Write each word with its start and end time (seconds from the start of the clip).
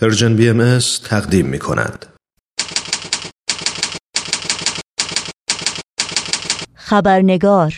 پرژن 0.00 0.36
بی 0.36 0.48
ام 0.48 0.78
تقدیم 1.04 1.46
می 1.46 1.58
کند. 1.58 2.06
خبرنگار 6.74 7.74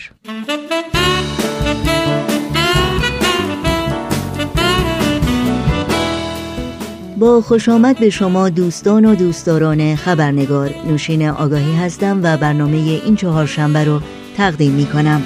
با 7.18 7.40
خوش 7.40 7.68
آمد 7.68 7.98
به 7.98 8.10
شما 8.10 8.48
دوستان 8.48 9.04
و 9.04 9.14
دوستداران 9.14 9.96
خبرنگار 9.96 10.74
نوشین 10.86 11.28
آگاهی 11.28 11.76
هستم 11.76 12.20
و 12.22 12.36
برنامه 12.36 12.76
این 12.76 13.16
چهارشنبه 13.16 13.84
رو 13.84 14.00
تقدیم 14.36 14.72
می 14.72 14.86
کنم 14.86 15.22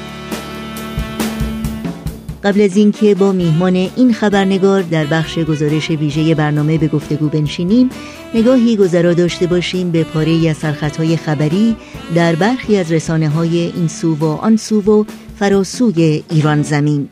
قبل 2.45 2.61
از 2.61 2.77
اینکه 2.77 3.15
با 3.15 3.33
میهمان 3.33 3.77
این 3.77 4.13
خبرنگار 4.13 4.83
در 4.83 5.05
بخش 5.05 5.39
گزارش 5.39 5.91
ویژه 5.91 6.35
برنامه 6.35 6.79
به 6.79 6.89
گفتگو 6.89 7.29
بنشینیم 7.29 7.91
نگاهی 8.35 8.77
گذرا 8.77 9.15
داشته 9.15 9.47
باشیم 9.47 9.91
به 9.91 10.05
پاره 10.05 10.49
از 10.51 10.57
سرخطهای 10.57 11.17
خبری 11.17 11.77
در 12.15 12.35
برخی 12.35 12.77
از 12.77 12.93
رسانه 12.93 13.29
های 13.29 13.59
این 13.59 13.89
سو 13.89 14.15
و 14.15 14.25
آن 14.25 14.57
سو 14.57 14.81
و 14.81 15.05
فراسوی 15.39 16.25
ایران 16.31 16.63
زمین. 16.63 17.09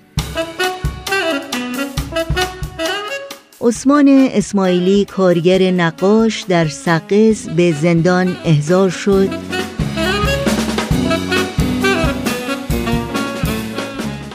عثمان 3.61 4.09
اسماعیلی 4.33 5.05
کارگر 5.05 5.71
نقاش 5.71 6.43
در 6.43 6.69
سقز 6.69 7.49
به 7.49 7.73
زندان 7.73 8.37
احضار 8.45 8.91
شد. 8.91 9.60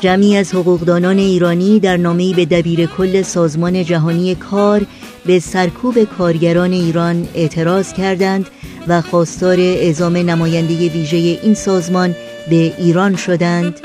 جمعی 0.05 0.38
از 0.38 0.54
حقوقدانان 0.54 1.18
ایرانی 1.18 1.80
در 1.80 1.98
نامه‌ای 1.98 2.34
به 2.34 2.45
دبیر 2.45 2.86
کل 2.86 3.22
سازمان 3.22 3.84
جهانی 3.84 4.36
کار 4.36 4.86
به 5.26 5.40
سرکوب 5.40 6.04
کارگران 6.04 6.73
ایران 6.73 7.28
اعتراض 7.36 7.94
کردند 7.94 8.48
و 8.88 9.02
خواستار 9.02 9.59
اعزام 9.59 10.17
نماینده 10.17 10.89
ویژه 10.89 11.17
این 11.17 11.53
سازمان 11.53 12.16
به 12.50 12.73
ایران 12.78 13.16
شدند. 13.16 13.80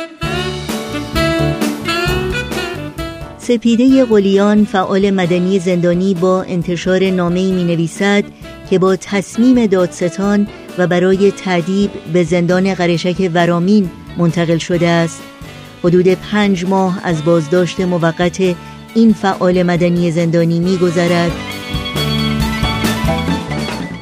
سپیده 3.38 4.04
قلیان 4.04 4.64
فعال 4.64 5.10
مدنی 5.10 5.58
زندانی 5.58 6.14
با 6.14 6.42
انتشار 6.42 7.10
نامه‌ای 7.10 7.52
می 7.52 7.64
نویسد 7.64 8.24
که 8.70 8.78
با 8.78 8.96
تصمیم 8.96 9.66
دادستان 9.66 10.48
و 10.78 10.86
برای 10.86 11.30
تعدیب 11.30 11.90
به 12.12 12.24
زندان 12.24 12.74
قرشک 12.74 13.30
ورامین 13.34 13.90
منتقل 14.18 14.58
شده 14.58 14.88
است. 14.88 15.22
حدود 15.84 16.08
پنج 16.08 16.64
ماه 16.64 17.00
از 17.04 17.24
بازداشت 17.24 17.80
موقت 17.80 18.56
این 18.94 19.12
فعال 19.12 19.62
مدنی 19.62 20.10
زندانی 20.10 20.60
میگذرد. 20.60 21.32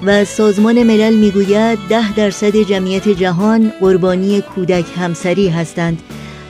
و 0.02 0.24
سازمان 0.24 0.82
ملل 0.82 1.14
می‌گوید 1.14 1.78
ده 1.88 2.12
درصد 2.12 2.56
جمعیت 2.56 3.08
جهان 3.08 3.72
قربانی 3.80 4.40
کودک 4.40 4.84
همسری 4.96 5.48
هستند. 5.48 6.02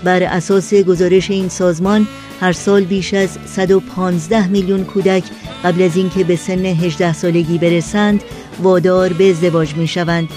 بر 0.04 0.22
اساس 0.22 0.74
گزارش 0.74 1.30
این 1.30 1.48
سازمان 1.48 2.06
هر 2.40 2.52
سال 2.52 2.84
بیش 2.84 3.14
از 3.14 3.38
115 3.46 4.46
میلیون 4.46 4.84
کودک 4.84 5.24
قبل 5.64 5.82
از 5.82 5.96
اینکه 5.96 6.24
به 6.24 6.36
سن 6.36 6.64
18 6.64 7.12
سالگی 7.12 7.58
برسند 7.58 8.22
وادار 8.62 9.12
به 9.12 9.30
ازدواج 9.30 9.74
می 9.74 9.86
شوند 9.86 10.28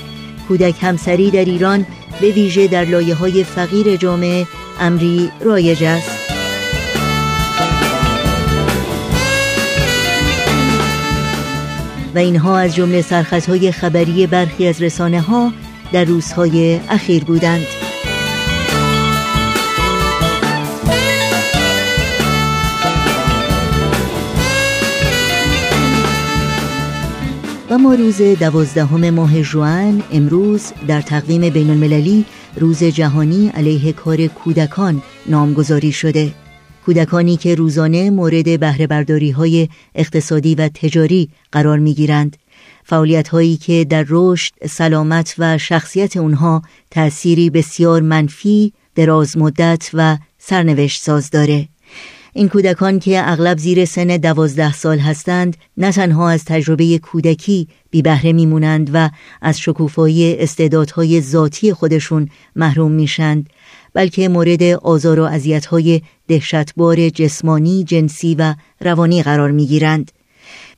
کودک 0.47 0.75
همسری 0.81 1.31
در 1.31 1.45
ایران 1.45 1.85
به 2.21 2.31
ویژه 2.31 2.67
در 2.67 2.85
لایه 2.85 3.15
های 3.15 3.43
فقیر 3.43 3.95
جامعه 3.95 4.47
امری 4.79 5.31
رایج 5.41 5.83
است. 5.83 6.21
و 12.15 12.17
اینها 12.17 12.57
از 12.57 12.75
جمله 12.75 13.01
سرخطهای 13.01 13.71
خبری 13.71 14.27
برخی 14.27 14.67
از 14.67 14.81
رسانه 14.81 15.21
ها 15.21 15.53
در 15.91 16.03
روزهای 16.03 16.79
اخیر 16.89 17.23
بودند. 17.23 17.65
و 27.71 27.77
ما 27.77 27.93
روز 27.93 28.21
دوازدهم 28.21 29.09
ماه 29.09 29.41
جوان 29.41 30.03
امروز 30.11 30.71
در 30.87 31.01
تقویم 31.01 31.49
بین 31.49 31.69
المللی 31.69 32.25
روز 32.55 32.83
جهانی 32.83 33.47
علیه 33.49 33.93
کار 33.93 34.27
کودکان 34.27 35.01
نامگذاری 35.25 35.91
شده. 35.91 36.31
کودکانی 36.85 37.37
که 37.37 37.55
روزانه 37.55 38.09
مورد 38.09 38.59
بهره 38.59 39.33
های 39.37 39.69
اقتصادی 39.95 40.55
و 40.55 40.69
تجاری 40.73 41.29
قرار 41.51 41.79
می 41.79 41.93
گیرند 41.93 42.37
فعالیت 42.83 43.27
هایی 43.27 43.57
که 43.57 43.85
در 43.89 44.05
رشد، 44.09 44.53
سلامت 44.67 45.35
و 45.37 45.57
شخصیت 45.57 46.17
اونها 46.17 46.61
تأثیری 46.91 47.49
بسیار 47.49 48.01
منفی، 48.01 48.73
دراز 48.95 49.37
مدت 49.37 49.89
و 49.93 50.17
سرنوشت 50.37 51.01
ساز 51.01 51.29
داره. 51.29 51.67
این 52.33 52.49
کودکان 52.49 52.99
که 52.99 53.31
اغلب 53.31 53.57
زیر 53.57 53.85
سن 53.85 54.07
دوازده 54.07 54.73
سال 54.73 54.99
هستند 54.99 55.57
نه 55.77 55.91
تنها 55.91 56.29
از 56.29 56.45
تجربه 56.45 56.97
کودکی 56.97 57.67
بی 57.91 58.01
بهره 58.01 58.33
میمونند 58.33 58.89
و 58.93 59.09
از 59.41 59.59
شکوفایی 59.59 60.35
استعدادهای 60.37 61.21
ذاتی 61.21 61.73
خودشون 61.73 62.29
محروم 62.55 62.91
میشند 62.91 63.49
بلکه 63.93 64.29
مورد 64.29 64.63
آزار 64.63 65.19
و 65.19 65.23
اذیت‌های 65.23 66.01
دهشتبار 66.27 67.09
جسمانی، 67.09 67.83
جنسی 67.83 68.35
و 68.35 68.55
روانی 68.81 69.23
قرار 69.23 69.51
می‌گیرند. 69.51 70.11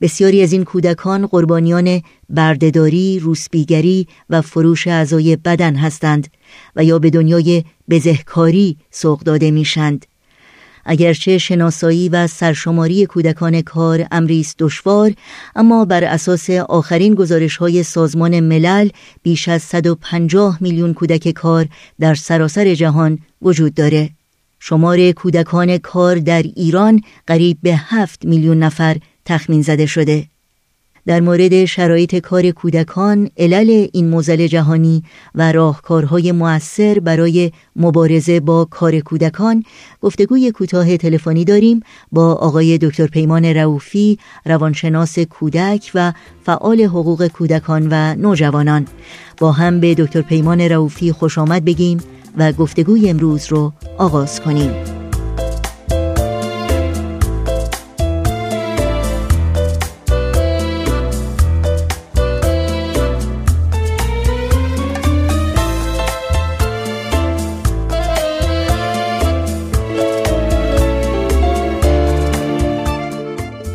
بسیاری 0.01 0.43
از 0.43 0.53
این 0.53 0.63
کودکان 0.63 1.27
قربانیان 1.27 2.01
بردهداری، 2.29 3.19
روسبیگری 3.19 4.07
و 4.29 4.41
فروش 4.41 4.87
اعضای 4.87 5.35
بدن 5.35 5.75
هستند 5.75 6.27
و 6.75 6.83
یا 6.83 6.99
به 6.99 7.09
دنیای 7.09 7.63
بزهکاری 7.89 8.77
سوق 8.91 9.19
داده 9.19 9.51
میشند. 9.51 10.05
اگرچه 10.85 11.37
شناسایی 11.37 12.09
و 12.09 12.27
سرشماری 12.27 13.05
کودکان 13.05 13.61
کار 13.61 14.07
امری 14.11 14.39
است 14.39 14.55
دشوار 14.59 15.13
اما 15.55 15.85
بر 15.85 16.03
اساس 16.03 16.49
آخرین 16.49 17.15
گزارش 17.15 17.57
های 17.57 17.83
سازمان 17.83 18.39
ملل 18.39 18.89
بیش 19.23 19.47
از 19.47 19.61
150 19.61 20.57
میلیون 20.61 20.93
کودک 20.93 21.29
کار 21.31 21.67
در 21.99 22.15
سراسر 22.15 22.73
جهان 22.73 23.19
وجود 23.41 23.73
داره. 23.73 24.09
شمار 24.59 25.11
کودکان 25.11 25.77
کار 25.77 26.15
در 26.15 26.41
ایران 26.41 27.01
قریب 27.27 27.57
به 27.63 27.75
7 27.75 28.25
میلیون 28.25 28.59
نفر 28.59 28.97
تخمین 29.25 29.61
زده 29.61 29.85
شده. 29.85 30.32
در 31.05 31.19
مورد 31.19 31.65
شرایط 31.65 32.15
کار 32.15 32.51
کودکان، 32.51 33.29
علل 33.37 33.87
این 33.93 34.09
موزل 34.09 34.47
جهانی 34.47 35.03
و 35.35 35.51
راهکارهای 35.51 36.31
مؤثر 36.31 36.99
برای 36.99 37.51
مبارزه 37.75 38.39
با 38.39 38.65
کار 38.65 38.99
کودکان 38.99 39.63
گفتگوی 40.01 40.51
کوتاه 40.51 40.97
تلفنی 40.97 41.45
داریم 41.45 41.79
با 42.11 42.33
آقای 42.33 42.77
دکتر 42.77 43.07
پیمان 43.07 43.45
رعوفی 43.45 44.19
روانشناس 44.45 45.19
کودک 45.19 45.91
و 45.95 46.13
فعال 46.45 46.81
حقوق 46.81 47.27
کودکان 47.27 47.87
و 47.91 48.15
نوجوانان. 48.15 48.87
با 49.37 49.51
هم 49.51 49.79
به 49.79 49.95
دکتر 49.95 50.21
پیمان 50.21 50.61
رعوفی 50.61 51.11
خوش 51.11 51.37
آمد 51.37 51.65
بگیم 51.65 51.97
و 52.37 52.51
گفتگوی 52.51 53.09
امروز 53.09 53.45
رو 53.49 53.73
آغاز 53.97 54.41
کنیم. 54.41 55.02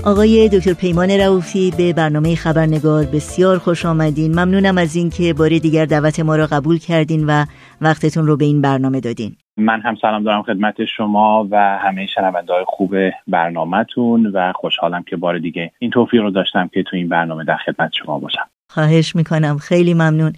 آقای 0.09 0.49
دکتر 0.49 0.73
پیمان 0.73 1.11
رعوفی 1.11 1.73
به 1.79 1.93
برنامه 1.93 2.35
خبرنگار 2.35 3.05
بسیار 3.05 3.59
خوش 3.59 3.87
آمدین. 3.87 4.31
ممنونم 4.31 4.79
از 4.79 4.97
اینکه 4.97 5.35
بار 5.35 5.49
دیگر 5.49 5.85
دعوت 5.85 6.21
ما 6.21 6.37
را 6.37 6.47
قبول 6.47 6.79
کردین 6.79 7.27
و 7.27 7.45
وقتتون 7.81 8.27
رو 8.27 8.37
به 8.37 8.45
این 8.45 8.63
برنامه 8.63 9.01
دادین. 9.01 9.37
من 9.57 9.81
هم 9.81 9.97
سلام 10.03 10.25
دارم 10.25 10.43
خدمت 10.43 10.75
شما 10.97 11.49
و 11.51 11.79
همه 11.83 12.07
شنونده 12.07 12.53
های 12.53 12.65
خوب 12.67 12.95
برنامهتون 13.27 14.27
و 14.27 14.53
خوشحالم 14.53 15.03
که 15.03 15.17
بار 15.17 15.39
دیگه 15.39 15.73
این 15.79 15.91
توفیق 15.91 16.23
رو 16.23 16.31
داشتم 16.31 16.71
که 16.75 16.83
تو 16.83 16.97
این 16.97 17.09
برنامه 17.09 17.45
در 17.45 17.57
خدمت 17.57 17.91
شما 18.05 18.19
باشم. 18.19 18.49
خواهش 18.71 19.17
می‌کنم. 19.17 19.59
خیلی 19.59 19.95
ممنون. 19.95 20.33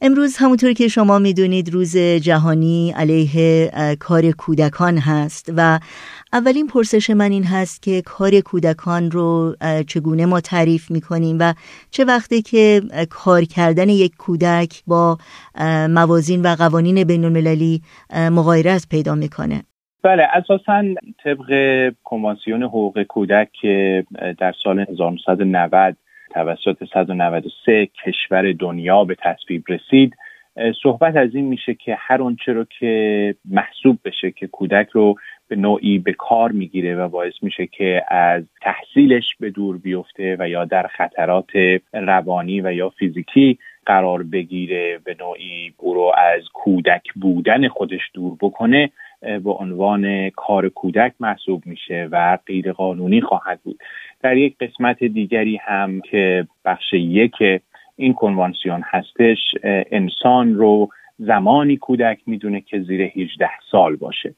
امروز 0.00 0.36
همونطور 0.36 0.72
که 0.72 0.88
شما 0.88 1.18
می‌دونید 1.18 1.74
روز 1.74 1.96
جهانی 1.96 2.94
علیه 2.96 3.70
کار 4.00 4.30
کودکان 4.30 4.98
هست 4.98 5.52
و 5.56 5.78
اولین 6.36 6.66
پرسش 6.66 7.10
من 7.10 7.30
این 7.30 7.44
هست 7.44 7.82
که 7.82 8.02
کار 8.02 8.30
کودکان 8.40 9.10
رو 9.10 9.56
چگونه 9.86 10.26
ما 10.26 10.40
تعریف 10.40 10.90
می‌کنیم 10.90 11.36
و 11.40 11.52
چه 11.90 12.04
وقتی 12.04 12.42
که 12.42 12.80
کار 13.10 13.42
کردن 13.42 13.88
یک 13.88 14.12
کودک 14.18 14.82
با 14.86 15.18
موازین 15.90 16.42
و 16.42 16.54
قوانین 16.58 17.04
بین 17.04 17.24
المللی 17.24 17.80
مغایرت 18.30 18.86
پیدا 18.90 19.14
می‌کنه؟ 19.14 19.62
بله 20.02 20.22
اساسا 20.22 20.84
طبق 21.24 21.48
کنوانسیون 22.04 22.62
حقوق 22.62 23.02
کودک 23.02 23.48
که 23.60 24.04
در 24.38 24.54
سال 24.64 24.78
1990 24.78 25.96
توسط 26.34 26.84
193 26.94 27.88
کشور 28.04 28.52
دنیا 28.52 29.04
به 29.04 29.16
تصویب 29.24 29.64
رسید 29.68 30.14
صحبت 30.82 31.16
از 31.16 31.34
این 31.34 31.44
میشه 31.44 31.74
که 31.74 31.96
هر 31.98 32.22
آنچه 32.22 32.52
رو 32.52 32.64
که 32.78 33.34
محسوب 33.44 33.98
بشه 34.04 34.30
که 34.30 34.46
کودک 34.46 34.88
رو 34.92 35.14
به 35.48 35.56
نوعی 35.56 35.98
به 35.98 36.12
کار 36.12 36.52
می‌گیره 36.52 36.96
و 36.96 37.08
باعث 37.08 37.34
میشه 37.42 37.66
که 37.66 38.02
از 38.08 38.44
تحصیلش 38.62 39.36
به 39.40 39.50
دور 39.50 39.78
بیفته 39.78 40.36
و 40.38 40.48
یا 40.48 40.64
در 40.64 40.86
خطرات 40.86 41.50
روانی 41.92 42.60
و 42.60 42.72
یا 42.72 42.88
فیزیکی 42.88 43.58
قرار 43.86 44.22
بگیره 44.22 44.98
به 45.04 45.16
نوعی 45.20 45.72
او 45.76 45.94
رو 45.94 46.12
از 46.16 46.42
کودک 46.52 47.12
بودن 47.14 47.68
خودش 47.68 48.00
دور 48.14 48.36
بکنه 48.40 48.90
به 49.20 49.50
عنوان 49.50 50.30
کار 50.30 50.68
کودک 50.68 51.12
محسوب 51.20 51.62
میشه 51.66 52.08
و 52.12 52.38
غیر 52.46 52.72
قانونی 52.72 53.20
خواهد 53.20 53.60
بود. 53.64 53.78
در 54.22 54.36
یک 54.36 54.58
قسمت 54.58 55.04
دیگری 55.04 55.56
هم 55.56 56.00
که 56.00 56.46
بخش 56.64 56.92
یک 56.92 57.34
این 57.96 58.14
کنوانسیون 58.14 58.82
هستش 58.84 59.38
انسان 59.90 60.54
رو 60.54 60.88
زمانی 61.18 61.76
کودک 61.76 62.18
می‌دونه 62.26 62.60
که 62.60 62.80
زیر 62.80 63.02
18 63.02 63.50
سال 63.70 63.96
باشه. 63.96 64.34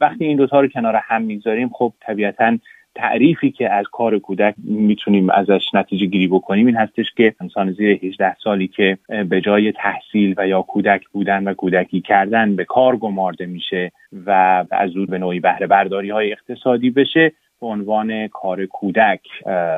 وقتی 0.00 0.24
این 0.24 0.36
دوتا 0.36 0.60
رو 0.60 0.68
کنار 0.68 0.96
هم 0.96 1.22
می‌ذاریم 1.22 1.68
خب 1.68 1.92
طبیعتا 2.00 2.58
تعریفی 2.94 3.50
که 3.50 3.72
از 3.72 3.84
کار 3.92 4.18
کودک 4.18 4.54
می‌تونیم 4.64 5.30
ازش 5.30 5.74
نتیجه 5.74 6.06
گیری 6.06 6.28
بکنیم 6.28 6.66
این 6.66 6.76
هستش 6.76 7.06
که 7.16 7.34
انسان 7.40 7.72
زیر 7.72 7.98
18 8.02 8.36
سالی 8.44 8.68
که 8.68 8.98
به 9.28 9.40
جای 9.40 9.72
تحصیل 9.72 10.34
و 10.36 10.48
یا 10.48 10.62
کودک 10.62 11.08
بودن 11.08 11.44
و 11.44 11.54
کودکی 11.54 12.00
کردن 12.00 12.56
به 12.56 12.64
کار 12.64 12.96
گمارده 12.96 13.46
میشه 13.46 13.92
و 14.26 14.30
از 14.70 14.96
او 14.96 15.06
به 15.06 15.18
نوعی 15.18 15.40
بهره 15.40 15.66
برداری 15.66 16.10
های 16.10 16.32
اقتصادی 16.32 16.90
بشه 16.90 17.32
به 17.60 17.66
عنوان 17.66 18.28
کار 18.28 18.66
کودک 18.66 19.20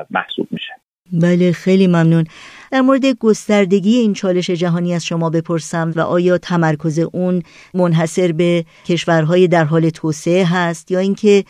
محسوب 0.09 0.47
میشه. 0.51 0.73
بله 1.21 1.51
خیلی 1.51 1.87
ممنون. 1.87 2.25
در 2.73 2.81
مورد 2.81 3.05
گستردگی 3.19 3.97
این 3.97 4.13
چالش 4.13 4.49
جهانی 4.49 4.93
از 4.93 5.05
شما 5.05 5.29
بپرسم 5.29 5.91
و 5.95 5.99
آیا 5.99 6.37
تمرکز 6.37 6.99
اون 7.13 7.41
منحصر 7.73 8.31
به 8.31 8.63
کشورهای 8.85 9.47
در 9.47 9.63
حال 9.63 9.89
توسعه 9.89 10.45
هست 10.45 10.91
یا 10.91 10.99
اینکه 10.99 11.43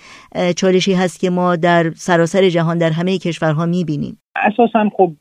چالشی 0.58 0.94
هست 0.94 1.20
که 1.20 1.30
ما 1.30 1.56
در 1.56 1.92
سراسر 1.96 2.50
جهان 2.50 2.78
در 2.78 2.90
همه 2.90 3.18
کشورها 3.18 3.66
می‌بینیم؟ 3.66 4.18
اساسا 4.36 4.90
خب 4.98 5.12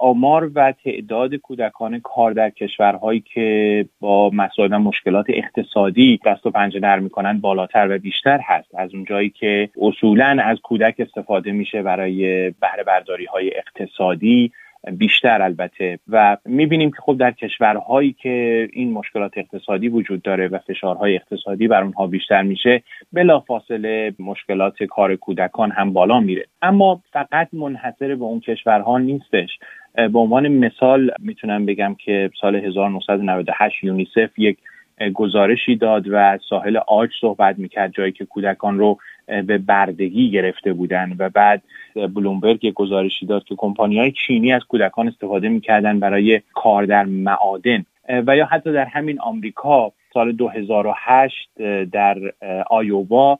آمار 0.00 0.50
و 0.54 0.74
تعداد 0.84 1.34
کودکان 1.34 2.00
کار 2.00 2.32
در 2.32 2.50
کشورهایی 2.50 3.24
که 3.34 3.86
با 4.00 4.30
مسائل 4.30 4.76
مشکلات 4.76 5.26
اقتصادی 5.28 6.20
دست 6.26 6.46
و 6.46 6.50
پنجه 6.50 6.80
نرم 6.80 7.02
می‌کنن 7.02 7.40
بالاتر 7.40 7.88
و 7.90 7.98
بیشتر 7.98 8.40
هست. 8.44 8.74
از 8.74 8.94
اونجایی 8.94 9.30
که 9.30 9.70
اصولا 9.80 10.36
از 10.44 10.58
کودک 10.62 10.94
استفاده 10.98 11.52
میشه 11.52 11.82
برای 11.82 12.50
بهره 12.50 12.84
برداری 12.86 13.24
های 13.24 13.50
اقتصادی. 13.56 14.52
بیشتر 14.92 15.42
البته. 15.42 15.98
و 16.08 16.36
می‌بینیم 16.44 16.90
که 16.90 16.96
خب 17.00 17.16
در 17.18 17.30
کشورهایی 17.30 18.12
که 18.12 18.68
این 18.72 18.92
مشکلات 18.92 19.38
اقتصادی 19.38 19.88
وجود 19.88 20.22
داره 20.22 20.48
و 20.48 20.58
فشارهای 20.58 21.14
اقتصادی 21.14 21.68
بر 21.68 21.82
اونها 21.82 22.06
بیشتر 22.06 22.42
میشه 22.42 22.82
بلافاصله 23.12 24.14
مشکلات 24.18 24.82
کار 24.82 25.16
کودکان 25.16 25.70
هم 25.70 25.92
بالا 25.92 26.20
میره. 26.20 26.46
اما 26.62 27.02
فقط 27.12 27.48
منحصر 27.52 28.14
به 28.14 28.24
اون 28.24 28.40
کشورها 28.40 28.98
نیستش. 28.98 29.58
به 29.94 30.18
عنوان 30.18 30.48
مثال 30.48 31.10
می‌تونم 31.18 31.66
بگم 31.66 31.96
که 32.04 32.30
سال 32.40 32.56
1998 32.56 33.84
یونیسف 33.84 34.38
یک 34.38 34.58
گزارشی 35.14 35.76
داد 35.76 36.04
و 36.10 36.38
ساحل 36.48 36.76
آج 36.76 37.10
صحبت 37.20 37.58
می‌کرد 37.58 37.92
جایی 37.92 38.12
که 38.12 38.24
کودکان 38.24 38.78
رو 38.78 38.98
به 39.26 39.58
بردگی 39.58 40.30
گرفته 40.30 40.72
بودن 40.72 41.16
و 41.18 41.28
بعد 41.28 41.62
بلومبرگ 42.14 42.72
گزارشی 42.72 43.26
داد 43.26 43.44
که 43.44 43.54
کمپانی 43.54 43.98
های 43.98 44.12
چینی 44.26 44.52
از 44.52 44.62
کودکان 44.68 45.08
استفاده 45.08 45.48
می‌کردن 45.48 46.00
برای 46.00 46.40
کار 46.54 46.84
در 46.84 47.04
معادن. 47.04 47.84
و 48.26 48.36
یا 48.36 48.46
حتی 48.46 48.72
در 48.72 48.84
همین 48.84 49.20
آمریکا 49.20 49.92
سال 50.14 50.32
2008 50.32 51.48
در 51.92 52.18
آیووا 52.70 53.38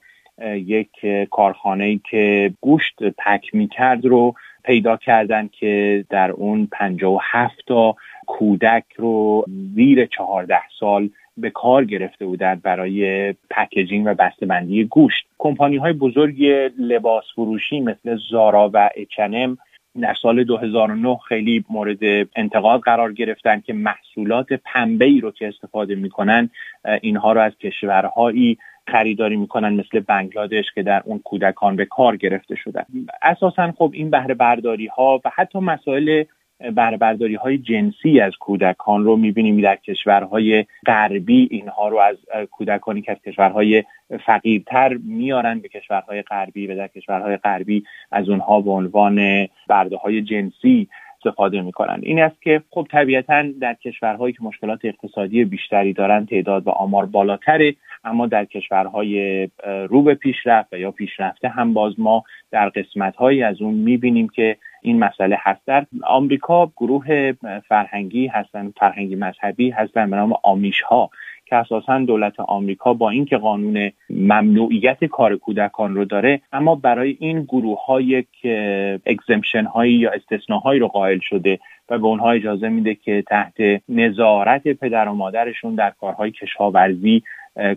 یک 0.54 0.90
کارخانه 1.30 2.00
که 2.10 2.52
گوشت 2.60 3.02
پک 3.18 3.54
می‌کرد 3.54 4.06
رو 4.06 4.34
پیدا 4.64 4.96
کردن 4.96 5.48
که 5.52 6.04
در 6.10 6.30
اون 6.30 6.68
57 6.72 7.54
تا 7.66 7.96
کودک 8.26 8.84
رو 8.96 9.44
زیر 9.74 10.06
14 10.06 10.58
سال 10.80 11.10
به 11.40 11.50
کار 11.50 11.84
گرفته 11.84 12.26
بودند 12.26 12.62
برای 12.62 13.32
پکیجینگ 13.50 14.06
و 14.06 14.14
بسته‌بندی 14.14 14.84
گوشت. 14.84 15.26
کمپانی 15.38 15.76
های 15.76 15.92
بزرگ 15.92 16.44
لباس 16.78 17.24
فروشی 17.34 17.80
مثل 17.80 18.18
زارا 18.30 18.70
و 18.74 18.90
اچنم 18.96 19.58
در 20.00 20.14
سال 20.22 20.44
2009 20.44 21.16
خیلی 21.28 21.64
مورد 21.70 21.98
انتقاد 22.36 22.80
قرار 22.80 23.12
گرفتن 23.12 23.60
که 23.60 23.72
محصولات 23.72 24.52
پنبه 24.52 25.04
ای 25.04 25.20
رو 25.20 25.30
که 25.30 25.48
استفاده 25.48 25.94
می‌کنن 25.94 26.50
اینها 27.02 27.32
رو 27.32 27.40
از 27.40 27.52
کشورهایی 27.58 28.58
خریداری 28.86 29.36
می‌کنن 29.36 29.72
مثل 29.72 30.00
بنگلادش 30.00 30.64
که 30.74 30.82
در 30.82 31.02
اون 31.04 31.18
کودکان 31.18 31.76
به 31.76 31.84
کار 31.84 32.16
گرفته 32.16 32.54
شدن. 32.54 32.84
اساسا 33.22 33.72
خب 33.78 33.90
این 33.94 34.10
بهره 34.10 34.34
برداری 34.34 34.86
ها 34.86 35.20
و 35.24 35.30
حتی 35.34 35.58
مسائل 35.58 36.24
برداری 36.74 37.34
های 37.34 37.58
جنسی 37.58 38.20
از 38.20 38.32
کودکان 38.36 39.04
رو 39.04 39.16
می‌بینیم 39.16 39.60
در 39.60 39.76
کشورهای 39.76 40.64
غربی. 40.86 41.48
اینها 41.50 41.88
رو 41.88 41.98
از 41.98 42.16
کودکانی 42.50 43.02
که 43.02 43.12
از 43.12 43.18
کشورهای 43.26 43.84
فقیرتر 44.26 44.94
میارن 44.94 45.58
به 45.58 45.68
کشورهای 45.68 46.22
غربی 46.22 46.66
و 46.66 46.76
در 46.76 46.88
کشورهای 46.88 47.36
غربی 47.36 47.84
از 48.12 48.28
اونها 48.28 48.60
به 48.60 48.70
عنوان 48.70 49.48
برده 49.68 49.96
های 49.96 50.22
جنسی 50.22 50.88
استفاده 51.18 51.60
می‌کنن. 51.60 52.00
این 52.02 52.22
است 52.22 52.42
که 52.42 52.62
خب 52.70 52.86
طبیعتا 52.90 53.42
در 53.60 53.74
کشورهایی 53.74 54.32
که 54.32 54.42
مشکلات 54.42 54.84
اقتصادی 54.84 55.44
بیشتری 55.44 55.92
دارن 55.92 56.26
تعداد 56.26 56.66
و 56.66 56.70
آمار 56.70 57.06
بالاتره 57.06 57.74
اما 58.04 58.26
در 58.26 58.44
کشورهای 58.44 59.48
رو 59.88 60.02
به 60.02 60.14
پیشرفت 60.14 60.72
و 60.72 60.78
یا 60.78 60.90
پیشرفته 60.90 61.48
هم 61.48 61.74
باز 61.74 62.00
ما 62.00 62.24
در 62.50 62.68
قسمتهایی 62.68 63.42
از 63.42 63.62
اون 63.62 63.74
می‌بینیم 63.74 64.28
که 64.28 64.56
این 64.82 64.98
مسئله 64.98 65.38
هست 65.40 65.60
در 65.66 65.86
آمریکا 66.04 66.72
گروه 66.76 67.32
فرهنگی 67.68 68.26
هستن 68.26 68.72
فرهنگی 68.76 69.16
مذهبی 69.16 69.70
هستن 69.70 70.10
به 70.10 70.16
نام 70.16 70.32
آمیش 70.42 70.80
ها 70.80 71.10
که 71.48 71.56
اساسا 71.56 71.98
دولت 71.98 72.40
آمریکا 72.40 72.94
با 72.94 73.10
اینکه 73.10 73.36
قانون 73.36 73.90
ممنوعیت 74.10 75.04
کار 75.04 75.36
کودکان 75.36 75.94
رو 75.94 76.04
داره 76.04 76.40
اما 76.52 76.74
برای 76.74 77.16
این 77.20 77.42
گروه 77.42 77.84
ها 77.86 78.00
یک 78.00 78.28
اگزمشن 79.06 79.64
هایی 79.64 79.94
یا 79.94 80.10
استثناهایی 80.10 80.80
رو 80.80 80.88
قائل 80.88 81.18
شده 81.18 81.58
و 81.88 81.98
به 81.98 82.06
اونها 82.06 82.30
اجازه 82.30 82.68
میده 82.68 82.94
که 82.94 83.24
تحت 83.26 83.54
نظارت 83.88 84.68
پدر 84.68 85.08
و 85.08 85.14
مادرشون 85.14 85.74
در 85.74 85.90
کارهای 85.90 86.30
کشاورزی 86.30 87.22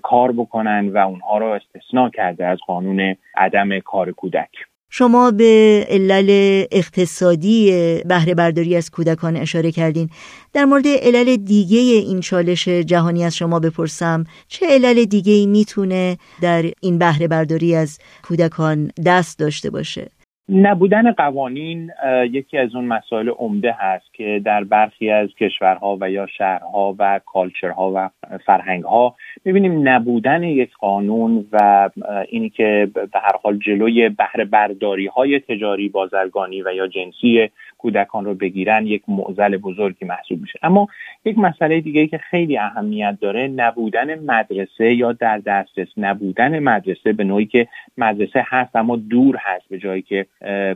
کار 0.02 0.32
بکنن 0.32 0.90
و 0.90 0.98
اونها 0.98 1.38
رو 1.38 1.46
استثنا 1.46 2.10
کرده 2.10 2.46
از 2.46 2.58
قانون 2.68 3.16
عدم 3.36 3.80
کار 3.80 4.12
کودک. 4.12 4.71
شما 4.94 5.32
به 5.32 5.86
علل 5.90 6.64
اقتصادی 6.72 7.72
بهره 8.06 8.36
برداری 8.36 8.76
از 8.76 8.90
کودکان 8.90 9.38
اشاره 9.38 9.72
کردین. 9.72 10.10
در 10.54 10.66
مورد 10.66 10.88
علل 10.88 11.36
دیگه 11.36 11.78
این 11.78 12.20
چالش 12.20 12.68
جهانی 12.68 13.24
از 13.24 13.36
شما 13.36 13.60
بپرسم 13.60 14.26
چه 14.48 14.66
علل 14.68 15.06
دیگه 15.06 15.34
ای 15.34 15.46
می‌تونه 15.46 16.18
در 16.42 16.72
این 16.82 16.98
بهره 16.98 17.28
برداری 17.28 17.76
از 17.76 18.00
کودکان 18.24 18.92
دست 19.06 19.40
داشته 19.40 19.70
باشه؟ 19.70 20.12
نبودن 20.54 21.12
قوانین 21.12 21.92
یکی 22.32 22.58
از 22.58 22.76
اون 22.76 22.86
مسائل 22.86 23.30
عمده 23.30 23.76
هست 23.80 24.14
که 24.14 24.42
در 24.46 24.64
برخی 24.64 25.10
از 25.10 25.30
کشورها 25.40 25.98
و 26.02 26.12
یا 26.12 26.28
شهرها 26.28 26.96
و 27.00 27.20
کالچرها 27.26 27.92
و 27.96 28.10
فرهنگها 28.46 29.16
می‌بینیم 29.46 29.90
نبودن 29.90 30.44
یک 30.44 30.70
قانون 30.80 31.46
و 31.52 31.90
اینی 32.30 32.50
که 32.50 32.90
به 32.94 33.20
هر 33.20 33.36
حال 33.44 33.58
جلوی 33.58 34.10
بهره 34.10 34.46
برداری 34.46 35.08
های 35.08 35.40
تجاری 35.40 35.90
بازرگانی 35.90 36.62
و 36.62 36.74
یا 36.74 36.88
جنسی 36.88 37.50
کودکان 37.82 38.26
رو 38.26 38.34
بگیرن 38.34 38.88
یک 38.88 39.02
معضل 39.08 39.58
بزرگی 39.58 40.06
محسوب 40.06 40.42
میشه. 40.42 40.60
اما 40.64 40.88
یک 41.26 41.38
مسئله 41.38 41.82
دیگه 41.82 42.08
که 42.08 42.18
خیلی 42.18 42.58
اهمیت 42.58 43.18
داره 43.22 43.48
نبودن 43.48 44.20
مدرسه 44.20 44.94
یا 44.94 45.12
در 45.12 45.38
دسترس 45.38 45.88
نبودن 45.98 46.60
مدرسه 46.60 47.14
به 47.14 47.24
نوعی 47.24 47.46
که 47.46 47.68
مدرسه 47.98 48.46
هست 48.48 48.76
اما 48.76 48.96
دور 48.96 49.38
هست 49.40 49.66
به 49.70 49.78
جایی 49.78 50.02
که 50.02 50.26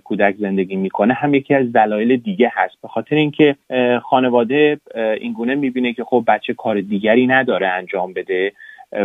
کودک 0.04 0.36
زندگی 0.36 0.76
می‌کنه 0.76 1.14
هم 1.14 1.34
یکی 1.34 1.54
از 1.54 1.72
دلایل 1.74 2.16
دیگه 2.18 2.52
هست. 2.54 2.82
به 2.82 2.88
خاطر 2.88 3.16
اینکه 3.16 3.56
خانواده 4.04 4.80
اینگونه 4.96 5.56
می‌بینه 5.56 5.94
که 5.94 6.04
خب 6.04 6.24
بچه 6.28 6.54
کار 6.54 6.82
دیگری 6.82 7.28
نداره 7.28 7.68
انجام 7.68 8.14
بده. 8.14 8.54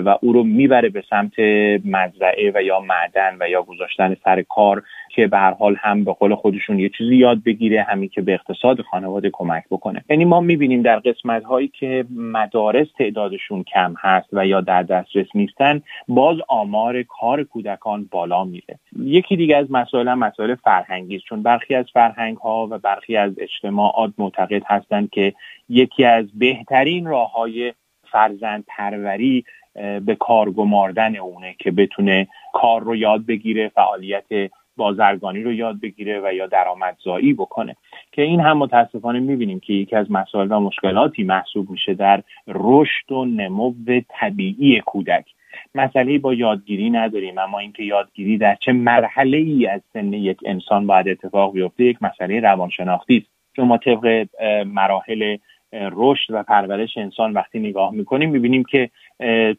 و 0.05 0.19
او 0.23 0.33
رو 0.33 0.45
می‌بره 0.45 0.89
به 0.89 1.05
سمت 1.11 1.39
مزرعه 1.85 2.53
و 2.55 2.63
یا 2.63 2.81
معدن 2.81 3.37
و 3.41 3.49
یا 3.49 3.63
گذاشتن 3.63 4.17
سر 4.25 4.43
کار 4.43 4.83
که 5.15 5.27
به 5.27 5.39
هر 5.39 5.51
حال 5.51 5.77
هم 5.79 6.05
به 6.05 6.13
قول 6.13 6.35
خودشون 6.35 6.79
یه 6.79 6.89
چیزی 6.89 7.17
یاد 7.17 7.43
بگیره 7.43 7.83
همین 7.83 8.09
که 8.09 8.21
به 8.21 8.35
اقتصاد 8.35 8.81
خانواده 8.81 9.31
کمک 9.33 9.65
بکنه. 9.71 10.05
یعنی 10.11 10.25
ما 10.25 10.41
می‌بینیم 10.41 10.83
در 10.83 10.99
قسمت 10.99 11.45
هایی 11.45 11.69
که 11.69 12.05
مدارس 12.17 12.87
تعدادشون 12.99 13.63
کم 13.63 13.95
هست 13.99 14.29
و 14.33 14.47
یا 14.47 14.61
در 14.61 14.83
دسترس 14.83 15.27
نیستن 15.35 15.83
باز 16.09 16.37
آمار 16.49 17.03
کار 17.03 17.45
کودکان 17.45 18.09
بالا 18.11 18.45
میره. 18.45 18.79
یکی 18.99 19.37
دیگه 19.37 19.57
از 19.57 19.67
مسائل 19.71 20.15
مسائل 20.15 20.55
فرهنگی 20.55 21.21
چون 21.21 21.43
برخی 21.43 21.75
از 21.75 21.87
فرهنگ 21.93 22.37
ها 22.37 22.69
و 22.71 22.79
برخی 22.79 23.17
از 23.17 23.33
اجتماعات 23.39 24.13
معتقد 24.19 24.63
هستند 24.67 25.11
که 25.11 25.33
یکی 25.69 26.05
از 26.05 26.25
بهترین 26.39 27.07
راه 27.07 27.33
های 27.33 27.73
فرزند 28.13 28.65
پروری 28.69 29.45
به 29.75 30.17
کار 30.21 30.51
گماردن 30.51 31.17
اونه 31.17 31.55
که 31.59 31.71
بتونه 31.71 32.29
کار 32.53 32.83
رو 32.83 32.97
یاد 32.97 33.27
بگیره 33.27 33.69
فعالیت 33.69 34.51
بازرگانی 34.77 35.43
رو 35.43 35.53
یاد 35.53 35.81
بگیره 35.81 36.21
و 36.25 36.33
یا 36.35 36.47
درآمدزایی 36.47 37.33
بکنه. 37.33 37.77
که 38.13 38.23
این 38.23 38.41
هم 38.41 38.59
متاسفانه 38.59 39.21
می‌بینیم 39.21 39.61
که 39.61 39.73
یکی 39.73 39.97
از 39.97 40.11
مسائل 40.11 40.53
و 40.53 40.61
مشکلاتی 40.61 41.23
محسوب 41.23 41.71
میشه 41.71 41.95
در 41.95 42.23
رشد 42.49 43.13
و 43.13 43.25
نمو 43.25 43.75
طبیعی 44.09 44.81
کودک. 44.81 45.25
مسئله 45.75 46.19
با 46.19 46.35
یادگیری 46.35 46.91
نداریم 46.91 47.39
اما 47.39 47.59
اینکه 47.59 47.83
یادگیری 47.83 48.39
در 48.39 48.55
چه 48.61 48.73
مرحله 48.73 49.37
ای 49.37 49.67
از 49.67 49.81
سن 49.93 50.13
یک 50.13 50.39
انسان 50.45 50.87
باید 50.87 51.09
اتفاق 51.09 51.53
بیفته 51.53 51.85
یک 51.85 52.03
مسئله 52.03 52.41
روانشناختی 52.41 53.17
است. 53.17 53.27
چون 53.57 53.67
ما 53.67 53.79
طبق 53.79 54.27
مراحل 54.67 55.37
رشد 55.73 56.35
و 56.35 56.43
پرورش 56.43 56.97
انسان 56.97 57.33
وقتی 57.33 57.59
نگاه 57.59 57.93
می‌کنیم 57.95 58.31
می‌بینیم 58.31 58.65
که 58.65 58.91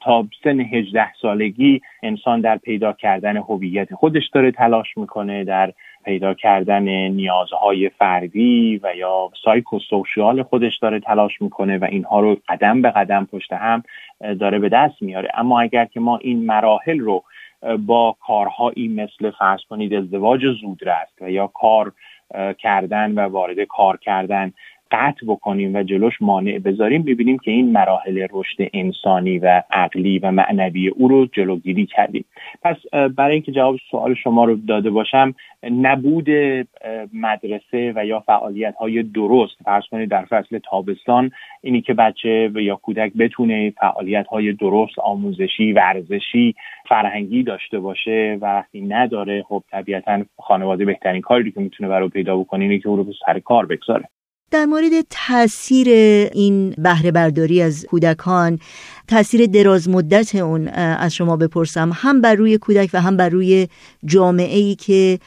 تا 0.01 0.27
سن 0.44 0.60
18 0.60 1.13
سالگی 1.22 1.82
انسان 2.03 2.41
در 2.41 2.58
پیدا 2.58 2.94
کردن 2.94 3.38
هویت 3.38 3.96
خودش 3.96 4.30
داره 4.34 4.51
تلاش 4.51 4.98
می‌کنه 4.98 5.44
در 5.44 5.74
پیدا 6.06 6.34
کردن 6.34 6.84
نیازهای 7.08 7.89
فردی 7.89 8.80
و 8.84 8.96
یا 8.96 9.30
سایکوسوشیال 9.44 10.44
خودش 10.44 10.77
داره 10.77 11.00
تلاش 11.00 11.41
می‌کنه 11.41 11.77
و 11.77 11.86
اینها 11.91 12.20
رو 12.20 12.38
قدم 12.50 12.82
به 12.82 12.89
قدم 12.91 13.27
پشت 13.32 13.53
هم 13.53 13.84
داره 14.39 14.60
به 14.60 14.70
دست 14.70 15.01
میاره. 15.01 15.30
اما 15.34 15.62
اگر 15.62 15.86
که 15.86 16.00
ما 16.00 16.18
این 16.18 16.46
مراحل 16.46 17.00
رو 17.00 17.24
با 17.77 18.15
کارهایی 18.20 18.88
مثل 18.88 19.32
فرض 19.32 19.60
کنید 19.70 19.94
ازدواج 19.94 20.41
زودرس 20.62 21.08
و 21.22 21.32
یا 21.32 21.48
کار 21.48 21.91
کردن 22.58 23.12
و 23.12 23.20
وارد 23.20 23.60
کار 23.60 23.98
کردن 23.98 24.53
قطع 24.91 25.25
بکنیم 25.27 25.75
و 25.75 25.83
جلوش 25.83 26.13
مانع 26.21 26.60
بذاریم 26.60 27.03
ببینیم 27.03 27.38
که 27.38 27.51
این 27.51 27.71
مراحل 27.71 28.27
رشد 28.31 28.69
انسانی 28.74 29.39
و 29.39 29.63
عقلی 29.71 30.19
و 30.19 30.31
معنوی 30.31 30.88
او 30.88 31.07
رو 31.07 31.25
جلوگیری 31.25 31.86
کردیم. 31.86 32.25
پس 32.62 32.75
برای 33.15 33.33
اینکه 33.33 33.51
جواب 33.51 33.75
سوال 33.91 34.13
شما 34.13 34.45
رو 34.45 34.55
داده 34.55 34.89
باشم 34.89 35.33
نبود 35.63 36.29
مدرسه 37.13 37.93
و 37.95 38.05
یا 38.05 38.19
فعالیت 38.19 38.75
های 38.75 39.03
درست 39.03 39.55
فرض 39.65 39.83
کنید 39.91 40.10
در 40.10 40.25
فصل 40.25 40.57
تابستان 40.57 41.31
اینی 41.62 41.81
که 41.81 41.93
بچه 41.93 42.51
و 42.53 42.60
یا 42.60 42.75
کودک 42.75 43.13
بتونه 43.13 43.69
فعالیت 43.69 44.27
های 44.27 44.53
درست 44.53 45.00
آموزشی 45.00 45.74
ورزشی 45.74 46.55
فرهنگی 46.89 47.43
داشته 47.43 47.79
باشه 47.79 48.38
و 48.41 48.62
وقتی 48.62 48.81
نداره 48.81 49.43
خب 49.43 49.63
طبیعتا 49.71 50.24
خانواده 50.39 50.86
بهترین 50.86 51.21
کاری 51.21 51.51
که 51.51 51.60
می‌تونه 51.60 51.89
برای 51.89 52.10
پیدا 52.10 52.38
بکنه 52.38 52.63
اینه 52.63 52.79
که 52.79 52.89
او 52.89 52.95
رو 52.95 53.13
سر 53.25 53.39
کار 53.39 53.65
بگذاره. 53.65 54.05
در 54.51 54.65
مورد 54.65 54.91
تاثیر 55.10 55.88
این 56.34 56.70
بهره 56.77 57.12
برداری 57.12 57.62
از 57.62 57.86
کودکان 57.89 58.60
تاثیر 59.08 59.46
دراز 59.46 59.89
مدت 59.89 60.36
اون 60.36 60.67
از 60.67 61.13
شما 61.13 61.38
بپرسم. 61.38 61.91
هم 61.93 62.22
بر 62.22 62.36
روی 62.36 62.58
کودک 62.58 62.89
و 62.93 63.01
هم 63.01 63.17
بر 63.17 63.29
روی 63.29 63.67
جامعه 64.05 64.58
ای 64.58 64.75
که 64.75 65.20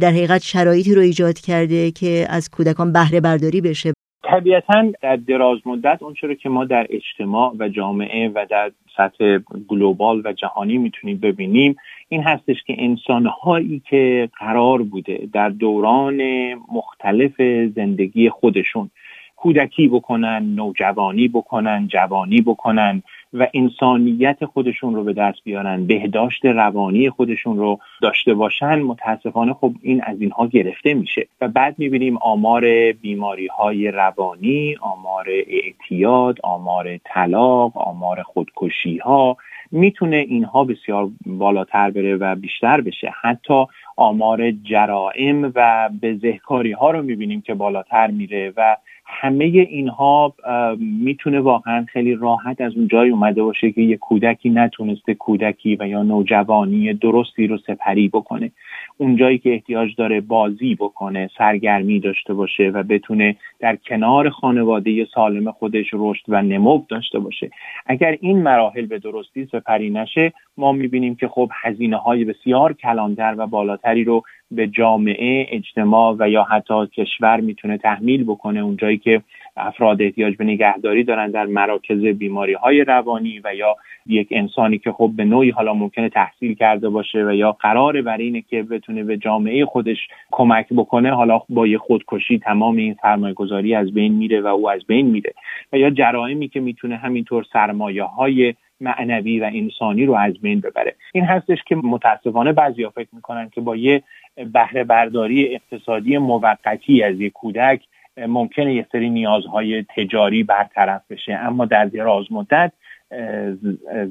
در 0.00 0.10
حقیقت 0.10 0.42
شرایطی 0.42 0.94
رو 0.94 1.02
ایجاد 1.02 1.38
کرده 1.38 1.90
که 1.90 2.26
از 2.30 2.50
کودکان 2.50 2.92
بهره 2.92 3.20
برداری 3.20 3.60
بشه. 3.60 3.92
طبیعتا 4.28 4.92
در 5.02 5.16
دراز 5.16 5.58
مدت 5.66 6.02
اون 6.02 6.14
رو 6.22 6.34
که 6.34 6.48
ما 6.48 6.64
در 6.64 6.86
اجتماع 6.90 7.54
و 7.58 7.68
جامعه 7.68 8.28
و 8.28 8.46
در 8.50 8.72
سطح 8.96 9.38
گلوبال 9.68 10.22
و 10.24 10.32
جهانی 10.32 10.78
می‌تونیم 10.78 11.18
ببینیم 11.18 11.76
این 12.08 12.22
هستش 12.22 12.56
که 12.66 12.74
انسانهایی 12.78 13.82
که 13.90 14.28
قرار 14.38 14.82
بوده 14.82 15.28
در 15.32 15.48
دوران 15.48 16.20
مختلف 16.54 17.42
زندگی 17.76 18.30
خودشون 18.30 18.90
کودکی 19.36 19.88
بکنن 19.88 20.54
نوجوانی 20.54 21.28
بکنن 21.28 21.88
جوانی 21.88 22.40
بکنن 22.40 23.02
و 23.32 23.46
انسانیت 23.54 24.44
خودشون 24.44 24.94
رو 24.94 25.04
به 25.04 25.12
دست 25.12 25.38
بیارن 25.44 25.86
بهداشت 25.86 26.44
روانی 26.44 27.10
خودشون 27.10 27.56
رو 27.56 27.78
داشته 28.02 28.34
باشن 28.34 28.78
متاسفانه 28.82 29.54
خب 29.54 29.72
این 29.82 30.02
از 30.04 30.20
اینها 30.20 30.46
گرفته 30.46 30.94
میشه. 30.94 31.26
و 31.40 31.48
بعد 31.48 31.74
می‌بینیم 31.78 32.16
آمار 32.16 32.92
بیماری 32.92 33.46
های 33.46 33.90
روانی 33.90 34.76
آمار 34.80 35.26
اعتیاد 35.46 36.38
آمار 36.42 36.98
طلاق 37.04 37.78
آمار 37.78 38.22
خودکشی 38.22 38.98
ها 38.98 39.36
می‌تونه 39.70 40.16
اینها 40.16 40.64
بسیار 40.64 41.10
بالاتر 41.26 41.90
بره 41.90 42.16
و 42.16 42.34
بیشتر 42.34 42.80
بشه. 42.80 43.12
حتی 43.20 43.64
آمار 43.96 44.50
جرائم 44.50 45.52
و 45.54 45.90
بزهکاری 46.02 46.72
ها 46.72 46.90
رو 46.90 47.02
می‌بینیم 47.02 47.40
که 47.40 47.54
بالاتر 47.54 48.06
میره 48.06 48.52
و 48.56 48.76
همه 49.10 49.44
اینها 49.44 50.34
می‌تونه 50.78 51.40
واقعا 51.40 51.86
خیلی 51.92 52.14
راحت 52.14 52.60
از 52.60 52.76
اون 52.76 52.88
جای 52.88 53.10
اومده 53.10 53.42
باشه 53.42 53.72
که 53.72 53.80
یه 53.80 53.96
کودکی 53.96 54.50
نتونسته 54.50 55.14
کودکی 55.14 55.76
و 55.80 55.88
یا 55.88 56.02
نوجوانی 56.02 56.94
درستی 56.94 57.46
رو 57.46 57.58
سپری 57.58 58.08
بکنه. 58.08 58.50
اون 59.00 59.16
جایی 59.16 59.38
که 59.38 59.52
احتیاج 59.52 59.94
داره 59.96 60.20
بازی 60.20 60.74
بکنه 60.74 61.30
سرگرمی 61.38 62.00
داشته 62.00 62.34
باشه 62.34 62.70
و 62.74 62.82
بتونه 62.82 63.36
در 63.60 63.76
کنار 63.76 64.30
خانواده 64.30 65.06
سالم 65.14 65.50
خودش 65.50 65.86
رشد 65.92 66.24
و 66.28 66.42
نمو 66.42 66.82
داشته 66.88 67.18
باشه. 67.18 67.50
اگر 67.86 68.16
این 68.20 68.42
مراحل 68.42 68.86
به 68.86 68.98
درستی 68.98 69.46
سپری 69.52 69.90
نشه 69.90 70.32
ما 70.56 70.72
می‌بینیم 70.72 71.14
که 71.14 71.28
خب 71.28 71.50
هزینه 71.62 71.96
های 71.96 72.24
بسیار 72.24 72.72
کلانتر 72.72 73.34
و 73.38 73.46
بالاتری 73.46 74.04
رو 74.04 74.22
به 74.50 74.66
جامعه 74.66 75.46
اجتماع 75.50 76.16
و 76.18 76.28
یا 76.28 76.42
حتی 76.42 76.86
کشور 76.86 77.40
می‌تونه 77.40 77.78
تحمیل 77.78 78.24
بکنه 78.24 78.60
اونجایی 78.60 78.98
که 78.98 79.22
افراد 79.58 80.02
احتیاج 80.02 80.36
به 80.36 80.44
نگهداری 80.44 81.04
دارن 81.04 81.30
در 81.30 81.46
مراکز 81.46 82.00
بیماری 82.00 82.52
های 82.52 82.84
روانی 82.84 83.40
و 83.44 83.54
یا 83.54 83.76
یک 84.06 84.28
انسانی 84.30 84.78
که 84.78 84.92
خب 84.92 85.10
به 85.16 85.24
نوعی 85.24 85.50
حالا 85.50 85.74
ممکنه 85.74 86.08
تحصیل 86.08 86.54
کرده 86.54 86.88
باشه 86.88 87.24
و 87.24 87.34
یا 87.34 87.52
قرار 87.52 88.02
بر 88.02 88.16
اینه 88.16 88.40
که 88.40 88.62
بتونه 88.62 89.04
به 89.04 89.16
جامعه 89.16 89.64
خودش 89.64 89.98
کمک 90.30 90.66
بکنه 90.70 91.14
حالا 91.14 91.40
با 91.48 91.66
یه 91.66 91.78
خودکشی 91.78 92.38
تمام 92.38 92.76
این 92.76 92.96
سرمایه 93.02 93.34
گذاری 93.34 93.74
از 93.74 93.94
بین 93.94 94.14
میره 94.14 94.40
و 94.40 94.46
او 94.46 94.70
از 94.70 94.86
بین 94.86 95.06
میره 95.06 95.34
و 95.72 95.78
یا 95.78 95.90
جرائمی 95.90 96.48
که 96.48 96.60
می‌تونه 96.60 96.96
همینطور 96.96 97.46
سرمایه 97.52 98.02
های 98.02 98.54
معنوی 98.80 99.40
و 99.40 99.50
انسانی 99.54 100.06
رو 100.06 100.14
از 100.14 100.38
بین 100.38 100.60
ببره. 100.60 100.94
این 101.12 101.24
هستش 101.24 101.58
که 101.66 101.76
متاسفانه 101.76 102.52
بعضیا 102.52 102.90
فکر 102.90 103.08
می‌کنن 103.12 103.48
که 103.48 103.60
با 103.60 103.76
یه 103.76 104.02
بهره 104.52 104.84
برداری 104.84 105.54
اقتصادی 105.54 106.18
موقتی 106.18 107.02
از 107.02 107.20
یک 107.20 107.32
کودک 107.32 107.80
ممکنه 108.28 108.74
یه 108.74 108.86
سری 108.92 109.10
نیازهای 109.10 109.84
تجاری 109.96 110.42
برطرف 110.42 111.02
بشه 111.10 111.32
اما 111.32 111.64
در 111.64 111.84
دراز 111.84 112.24
مدت 112.30 112.72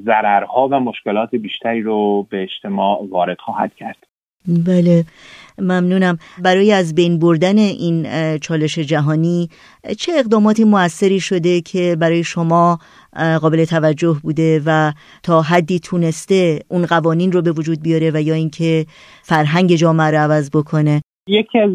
ضررها 0.04 0.68
و 0.72 0.80
مشکلات 0.80 1.34
بیشتری 1.34 1.82
رو 1.82 2.26
به 2.30 2.42
اجتماع 2.42 3.08
وارد 3.10 3.38
خواهد 3.38 3.74
کرد. 3.74 3.96
بله 4.66 5.04
ممنونم. 5.58 6.18
برای 6.42 6.72
از 6.72 6.94
بین 6.94 7.18
بردن 7.18 7.58
این 7.58 8.06
چالش 8.38 8.78
جهانی 8.78 9.48
چه 9.98 10.12
اقداماتی 10.18 10.64
موثری 10.64 11.20
شده 11.20 11.60
که 11.60 11.96
برای 12.00 12.24
شما 12.24 12.78
قابل 13.40 13.64
توجه 13.64 14.16
بوده 14.22 14.62
و 14.66 14.92
تا 15.22 15.42
حدی 15.42 15.78
تونسته 15.78 16.58
اون 16.68 16.86
قوانین 16.86 17.32
رو 17.32 17.42
به 17.42 17.52
وجود 17.52 17.82
بیاره 17.82 18.10
و 18.14 18.22
یا 18.22 18.34
اینکه 18.34 18.86
فرهنگ 19.22 19.74
جامعه 19.74 20.10
رو 20.10 20.18
عوض 20.18 20.50
بکنه؟ 20.50 21.00
یکی 21.28 21.58
از 21.58 21.70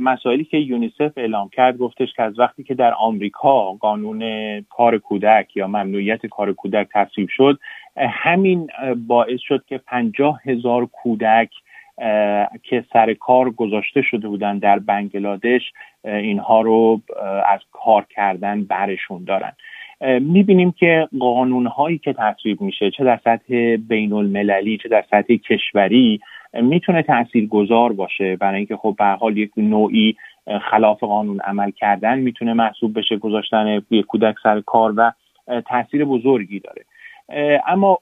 مسائلی 0.00 0.44
که 0.44 0.56
یونیسف 0.56 1.12
اعلام 1.16 1.48
کرد 1.48 1.78
گفتش 1.78 2.12
که 2.12 2.22
از 2.22 2.38
وقتی 2.38 2.62
که 2.62 2.74
در 2.74 2.94
آمریکا 2.94 3.72
قانون 3.72 4.22
کار 4.60 4.98
کودک 4.98 5.56
یا 5.56 5.66
ممنوعیت 5.66 6.26
کار 6.26 6.52
کودک 6.52 6.88
تصویب 6.94 7.28
شد 7.28 7.58
همین 7.96 8.70
باعث 9.06 9.40
شد 9.40 9.64
که 9.68 9.78
پنجاه 9.78 10.40
هزار 10.44 10.86
کودک 10.86 11.50
که 12.62 12.84
سر 12.92 13.14
کار 13.14 13.50
گذاشته 13.50 14.02
شده 14.02 14.28
بودن 14.28 14.58
در 14.58 14.78
بنگلادش 14.78 15.62
اینها 16.04 16.60
رو 16.60 17.00
از 17.46 17.60
کار 17.72 18.06
کردن 18.10 18.64
برشون 18.64 19.24
دارن. 19.24 19.52
می‌بینیم 20.20 20.72
که 20.72 21.08
قانون 21.18 21.66
هایی 21.66 21.98
که 21.98 22.12
تصویب 22.12 22.60
میشه 22.60 22.90
چه 22.90 23.04
در 23.04 23.20
سطح 23.24 23.76
بین 23.88 24.12
المللی 24.12 24.78
چه 24.78 24.88
در 24.88 25.04
سطح 25.10 25.34
کشوری 25.34 26.20
می‌تونه 26.62 27.02
تأثیر 27.02 27.46
گذار 27.46 27.92
باشه. 27.92 28.36
برای 28.36 28.56
اینکه 28.56 28.76
خب 28.76 28.94
به 28.98 29.04
حال 29.04 29.36
یک 29.36 29.50
نوعی 29.56 30.16
خلاف 30.70 31.04
قانون 31.04 31.40
عمل 31.40 31.70
کردن 31.70 32.18
می‌تونه 32.18 32.52
محسوب 32.52 32.98
بشه 32.98 33.16
گذاشتن 33.16 33.82
یک 33.90 34.06
کودک 34.06 34.34
سر 34.42 34.60
کار 34.60 34.94
و 34.96 35.12
تاثیر 35.66 36.04
بزرگی 36.04 36.60
داره. 36.60 36.84
اما 37.66 37.98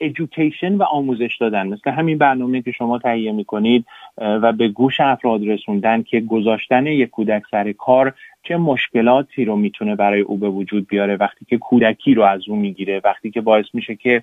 ادویکیشن 0.00 0.74
و 0.74 0.82
آموزش 0.82 1.36
دادن 1.40 1.66
مثل 1.66 1.90
همین 1.90 2.18
برنامه 2.18 2.62
که 2.62 2.72
شما 2.72 2.98
تهیه 2.98 3.32
می‌کنید 3.32 3.86
و 4.18 4.52
به 4.52 4.68
گوش 4.68 5.00
افراد 5.00 5.48
رسوندن 5.48 6.02
که 6.02 6.20
گذاشتن 6.20 6.86
یک 6.86 7.10
کودک 7.10 7.42
سر 7.50 7.72
کار 7.72 8.14
چه 8.44 8.56
مشکلاتی 8.56 9.44
رو 9.44 9.56
می‌تونه 9.56 9.96
برای 9.96 10.20
او 10.20 10.38
به 10.38 10.48
وجود 10.48 10.88
بیاره 10.88 11.16
وقتی 11.16 11.44
که 11.44 11.58
کودکی 11.58 12.14
رو 12.14 12.22
از 12.22 12.48
او 12.48 12.56
می‌گیره 12.56 13.00
وقتی 13.04 13.30
که 13.30 13.40
باعث 13.40 13.66
میشه 13.72 13.94
که 13.94 14.22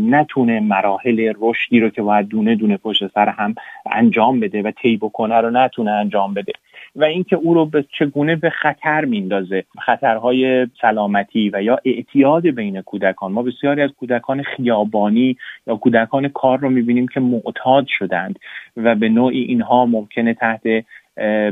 نتونه 0.00 0.60
مراحل 0.60 1.32
رشدی 1.40 1.80
رو 1.80 1.88
که 1.88 2.02
باید 2.02 2.28
دونه 2.28 2.54
دونه 2.54 2.76
پشت 2.76 3.06
سر 3.06 3.28
هم 3.28 3.54
انجام 3.92 4.40
بده 4.40 4.62
و 4.62 4.70
طی 4.70 4.96
بکنه 4.96 5.34
رو 5.34 5.50
نتونه 5.50 5.90
انجام 5.90 6.34
بده. 6.34 6.52
و 6.96 7.04
اینکه 7.04 7.36
او 7.36 7.54
رو 7.54 7.66
به 7.66 7.84
چگونه 7.98 8.36
به 8.36 8.50
خطر 8.50 9.04
میندازه 9.04 9.64
خطرهای 9.78 10.66
سلامتی 10.80 11.50
و 11.52 11.62
یا 11.62 11.78
اعتیاد 11.84 12.46
بین 12.46 12.80
کودکان. 12.80 13.32
ما 13.32 13.42
بسیاری 13.42 13.82
از 13.82 13.90
کودکان 13.90 14.42
خیابانی 14.42 15.36
یا 15.66 15.76
کودکان 15.76 16.28
کار 16.28 16.58
رو 16.58 16.70
می‌بینیم 16.70 17.08
که 17.08 17.20
معتاد 17.20 17.86
شدند 17.98 18.38
و 18.76 18.94
به 18.94 19.08
نوعی 19.08 19.42
اینها 19.42 19.86
ممکنه 19.86 20.34
تحت 20.34 20.62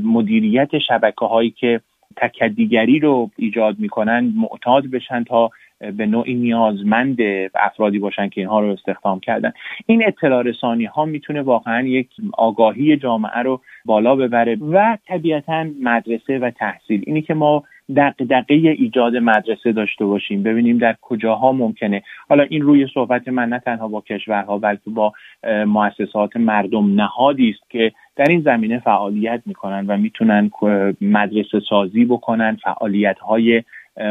مدیریت 0.02 0.78
شبکه 0.78 1.26
هایی 1.26 1.50
که 1.50 1.80
تکدیگری 2.16 2.98
رو 2.98 3.30
ایجاد 3.36 3.78
می‌کنن 3.78 4.32
معتاد 4.36 4.86
بشن 4.86 5.24
تا 5.24 5.50
به 5.96 6.06
نوعی 6.06 6.34
نیازمند 6.34 7.16
افرادی 7.54 7.98
باشن 7.98 8.28
که 8.28 8.40
اینها 8.40 8.60
رو 8.60 8.66
استخدام 8.68 9.20
کردن. 9.20 9.52
این 9.86 10.06
اطلاع 10.06 10.42
رسانی 10.42 10.84
ها 10.84 11.04
می‌تونه 11.04 11.42
واقعا 11.42 11.82
یک 11.86 12.08
آگاهی 12.32 12.96
جامعه 12.96 13.38
رو 13.38 13.60
بالا 13.84 14.16
ببره 14.16 14.56
و 14.56 14.96
طبیعتا 15.06 15.66
مدرسه 15.82 16.38
و 16.38 16.50
تحصیل. 16.50 17.02
اینی 17.06 17.22
که 17.22 17.34
ما 17.34 17.64
دقیقه 17.96 18.68
ایجاد 18.68 19.16
مدرسه 19.16 19.72
داشته 19.72 20.04
باشیم 20.04 20.42
ببینیم 20.42 20.78
در 20.78 20.96
کجاها 21.02 21.52
ممکنه. 21.52 22.02
حالا 22.28 22.42
این 22.42 22.62
روی 22.62 22.86
صحبت 22.94 23.28
من 23.28 23.48
نه 23.48 23.58
تنها 23.58 23.88
با 23.88 24.00
کشورها 24.00 24.58
بلکه 24.58 24.90
با 24.90 25.12
مؤسسات 25.66 26.36
مردم 26.36 26.94
نهادی 26.94 27.50
است 27.50 27.70
که 27.70 27.92
در 28.16 28.24
این 28.28 28.40
زمینه 28.40 28.78
فعالیت 28.78 29.42
می‌کنن 29.46 29.86
و 29.86 29.96
می‌تونن 29.96 30.50
مدرسه 31.00 31.60
سازی 31.68 32.04
بکنن 32.04 32.56
فعالیت 32.62 33.18
های 33.18 33.62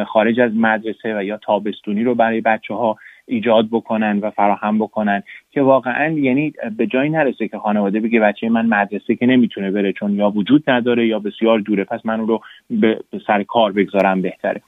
خارج 0.08 0.40
از 0.40 0.52
مدرسه 0.56 1.18
و 1.18 1.24
یا 1.24 1.38
تابستونی 1.38 2.04
رو 2.04 2.16
برای 2.16 2.42
بچه 2.42 2.74
ها 2.74 2.98
ایجاد 3.28 3.68
بکنن 3.72 4.20
و 4.20 4.30
فراهم 4.30 4.80
بکنن 4.80 5.24
که 5.52 5.62
واقعا 5.62 6.10
یعنی 6.10 6.54
به 6.78 6.88
جایی 6.88 7.10
نرسه 7.10 7.48
که 7.48 7.58
خانواده 7.58 8.00
بگه 8.00 8.20
بچه 8.20 8.50
من 8.50 8.66
مدرسه 8.66 9.16
که 9.16 9.26
نمی‌تونه 9.26 9.72
بره 9.72 9.94
چون 9.94 10.14
یا 10.14 10.30
وجود 10.30 10.64
نداره 10.70 11.08
یا 11.08 11.20
بسیار 11.20 11.60
دوره 11.60 11.84
پس 11.84 12.06
من 12.06 12.20
اون 12.20 12.28
رو 12.28 12.42
به 12.70 13.00
سر 13.28 13.44
کار 13.44 13.72
بگذارم 13.72 14.22
بهتره. 14.22 14.62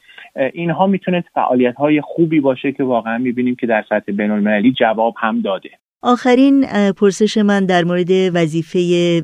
اینها 0.53 0.87
می‌تونه 0.87 1.23
فعالیت 1.33 1.75
های 1.75 2.01
خوبی 2.01 2.39
باشه 2.39 2.71
که 2.71 2.83
واقعا 2.83 3.17
می‌بینیم 3.17 3.55
که 3.55 3.67
در 3.67 3.85
سطح 3.89 4.11
بین 4.11 4.31
المللی 4.31 4.71
جواب 4.71 5.13
هم 5.17 5.41
داده. 5.41 5.69
آخرین 6.03 6.65
پرسش 6.97 7.37
من 7.37 7.65
در 7.65 7.83
مورد 7.83 8.09
وظیفه 8.33 8.79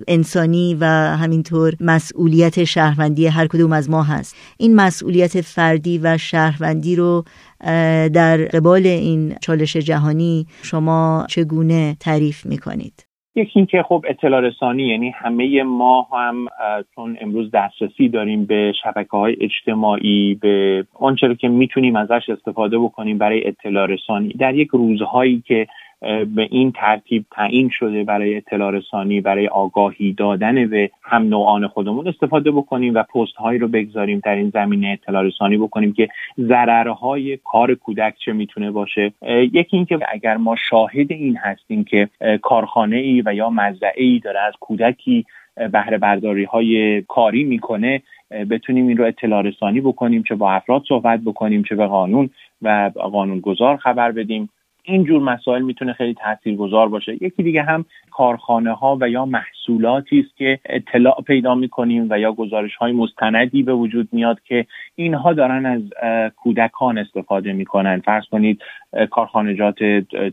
انسانی 0.07 0.77
و 0.81 0.85
همینطور 1.23 1.73
مسئولیت 1.81 2.63
شهروندی 2.63 3.27
هر 3.27 3.47
کدوم 3.47 3.73
از 3.73 3.89
ما 3.89 4.03
هست 4.03 4.55
این 4.59 4.75
مسئولیت 4.75 5.41
فردی 5.41 5.99
و 6.03 6.17
شهروندی 6.17 6.95
رو 6.95 7.23
در 8.13 8.37
قبال 8.37 8.87
این 8.87 9.35
چالش 9.41 9.77
جهانی 9.77 10.45
شما 10.63 11.25
چگونه 11.29 11.95
تعریف 11.99 12.45
می‌کنید؟ 12.45 13.05
یکی 13.37 13.59
اینکه 13.59 13.83
خب 13.83 14.05
اطلاع 14.07 14.41
رسانی 14.41 14.83
یعنی 14.83 15.09
همه 15.09 15.63
ما 15.63 16.07
هم 16.11 16.47
چون 16.95 17.17
امروز 17.21 17.51
دسترسی 17.51 18.09
داریم 18.09 18.45
به 18.45 18.73
شبکه 18.83 19.09
های 19.11 19.35
اجتماعی 19.41 20.35
به 20.41 20.85
آنچه 20.93 21.35
که 21.35 21.47
می‌تونیم 21.47 21.95
ازش 21.95 22.29
استفاده 22.29 22.79
بکنیم 22.79 23.17
برای 23.17 23.47
اطلاع 23.47 23.85
رسانی 23.85 24.29
در 24.29 24.55
یک 24.55 24.67
روزهایی 24.67 25.43
که 25.47 25.67
به 26.35 26.47
این 26.51 26.71
ترتیب 26.71 27.25
تعیین 27.31 27.69
شده 27.69 28.03
برای 28.03 28.37
اطلاع 28.37 28.71
رسانی 28.71 29.21
برای 29.21 29.47
آگاهی 29.47 30.13
دادن 30.13 30.67
به 30.67 30.91
هم 31.03 31.23
نوعان 31.23 31.67
خودمون 31.67 32.07
استفاده 32.07 32.51
بکنیم 32.51 32.93
و 32.93 33.03
پست 33.03 33.35
هایی 33.35 33.59
رو 33.59 33.67
بگذاریم 33.67 34.21
در 34.23 34.35
این 34.35 34.49
زمینه 34.49 34.87
اطلاع 34.87 35.23
رسانی 35.23 35.57
بکنیم 35.57 35.93
که 35.93 36.07
ضررهای 36.39 37.37
کار 37.43 37.75
کودک 37.75 38.15
چه 38.25 38.33
می‌تونه 38.33 38.71
باشه. 38.71 39.11
یکی 39.27 39.77
اینکه 39.77 39.99
اگر 40.09 40.37
ما 40.37 40.55
شاهد 40.55 41.11
این 41.11 41.37
هستیم 41.37 41.83
که 41.83 42.09
کارخانه 42.41 42.97
ای 42.97 43.23
و 43.25 43.33
یا 43.33 43.49
مزرعه 43.49 44.03
ای 44.03 44.19
داره 44.19 44.39
از 44.39 44.53
کودکی 44.59 45.25
بهره 45.71 45.97
برداری 45.97 46.43
های 46.43 47.01
کاری 47.01 47.43
می‌کنه 47.43 48.01
بتونیم 48.49 48.87
این 48.87 48.97
رو 48.97 49.05
اطلاع 49.05 49.41
رسانی 49.41 49.81
بکنیم 49.81 50.23
چه 50.23 50.35
با 50.35 50.51
افراد 50.51 50.83
صحبت 50.87 51.19
بکنیم 51.25 51.63
چه 51.63 51.75
به 51.75 51.87
قانون 51.87 52.29
و 52.61 52.91
قانونگذار 52.95 53.77
خبر 53.77 54.11
بدیم. 54.11 54.49
این 54.85 55.03
جور 55.03 55.21
مسائل 55.21 55.61
می‌تونه 55.61 55.93
خیلی 55.93 56.13
تاثیرگذار 56.13 56.89
باشه. 56.89 57.13
یکی 57.13 57.43
دیگه 57.43 57.63
هم 57.63 57.85
کارخانه 58.11 58.73
ها 58.73 58.97
و 59.01 59.09
یا 59.09 59.25
محصولاتی 59.69 60.19
است 60.19 60.37
که 60.37 60.59
اطلاع 60.65 61.21
پیدا 61.27 61.55
می‌کنیم 61.55 62.07
و 62.09 62.19
یا 62.19 62.31
گزارش 62.31 62.75
های 62.75 62.91
مستندی 62.91 63.63
به 63.63 63.73
وجود 63.73 64.09
میاد 64.11 64.41
که 64.41 64.65
اینها 64.95 65.33
دارن 65.33 65.65
از 65.65 65.81
کودکان 66.35 66.97
استفاده 66.97 67.53
می‌کنن. 67.53 67.99
فرض 67.99 68.23
کنید 68.31 68.61
کارخانجات 69.11 69.83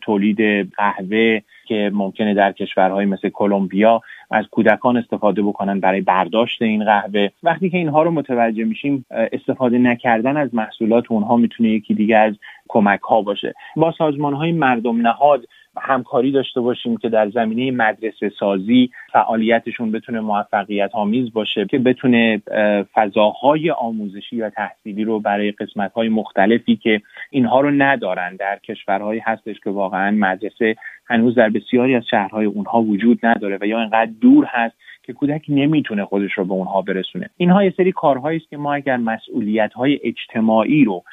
تولید 0.00 0.70
قهوه 0.76 1.40
که 1.66 1.90
ممکنه 1.94 2.34
در 2.34 2.52
کشورهای 2.52 3.06
مثل 3.06 3.28
کلمبیا 3.28 4.00
از 4.30 4.46
کودکان 4.50 4.96
استفاده 4.96 5.42
بکنن 5.42 5.80
برای 5.80 6.00
برداشت 6.00 6.62
این 6.62 6.84
قهوه. 6.84 7.28
وقتی 7.42 7.70
که 7.70 7.78
اینها 7.78 8.02
رو 8.02 8.10
متوجه 8.10 8.64
میشیم 8.64 9.06
استفاده 9.10 9.78
نکردن 9.78 10.36
از 10.36 10.54
محصولات 10.54 11.04
اونها 11.12 11.36
می‌تونه 11.36 11.68
یکی 11.68 11.94
دیگه 11.94 12.16
از 12.16 12.34
کمک 12.68 13.00
ها 13.00 13.22
باشه. 13.22 13.54
با 13.76 13.94
سازمان 13.98 14.34
های 14.34 14.52
مردم 14.52 15.00
نهاد 15.00 15.48
همکاری 15.80 16.32
داشته 16.32 16.60
باشیم 16.60 16.96
که 16.96 17.08
در 17.08 17.30
زمینه 17.30 17.70
مدرسه 17.70 18.32
سازی 18.38 18.90
فعالیتشون 19.12 19.92
بتونه 19.92 20.20
موفقیت 20.20 20.90
آمیز 20.92 21.32
باشه 21.32 21.66
که 21.70 21.78
بتونه 21.78 22.42
فضاهای 22.94 23.70
آموزشی 23.70 24.40
و 24.40 24.50
تحصیلی 24.50 25.04
رو 25.04 25.20
برای 25.20 25.50
قسمت 25.50 25.92
های 25.92 26.08
مختلفی 26.08 26.76
که 26.76 27.00
اینها 27.30 27.60
رو 27.60 27.70
ندارن 27.70 28.36
در 28.36 28.58
کشورهایی 28.58 29.20
هستش 29.20 29.60
که 29.64 29.70
واقعا 29.70 30.10
مدرسه 30.10 30.76
هنوز 31.06 31.34
در 31.34 31.48
بسیاری 31.48 31.94
از 31.94 32.02
شهرهای 32.10 32.46
اونها 32.46 32.82
وجود 32.82 33.26
نداره 33.26 33.58
و 33.60 33.66
یا 33.66 33.80
اینقدر 33.80 34.10
دور 34.20 34.44
هست 34.48 34.74
که 35.02 35.12
کودک 35.12 35.44
نمی‌تونه 35.48 36.04
خودش 36.04 36.32
رو 36.32 36.44
به 36.44 36.52
اونها 36.52 36.82
برسونه. 36.82 37.30
اینها 37.36 37.64
یه 37.64 37.74
سری 37.76 37.92
کارهایی 37.92 38.38
است 38.38 38.50
که 38.50 38.56
ما 38.56 38.74
اگر 38.74 38.96
مسئولیت 38.96 39.72
های 39.72 40.00
اجتماعی 40.04 40.84
رو 40.84 41.04